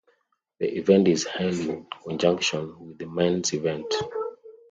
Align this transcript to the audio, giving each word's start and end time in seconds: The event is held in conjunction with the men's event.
The 0.59 0.67
event 0.79 1.07
is 1.07 1.25
held 1.27 1.53
in 1.53 1.85
conjunction 2.03 2.87
with 2.87 2.97
the 2.97 3.05
men's 3.05 3.53
event. 3.53 3.93